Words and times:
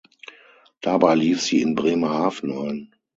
Dabei 0.81 1.13
lief 1.13 1.43
sie 1.43 1.61
in 1.61 1.75
Bremerhaven 1.75 2.51
ein. 2.69 2.95